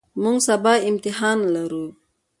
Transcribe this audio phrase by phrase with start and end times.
[0.21, 1.85] موږ سبا امتحان لرو.